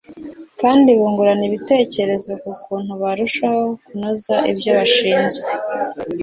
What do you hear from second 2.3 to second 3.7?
ku kuntu barushaho